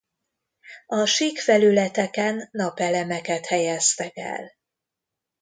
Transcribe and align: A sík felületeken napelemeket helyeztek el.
A 0.87 1.05
sík 1.05 1.37
felületeken 1.39 2.47
napelemeket 2.51 3.45
helyeztek 3.45 4.17
el. 4.17 4.51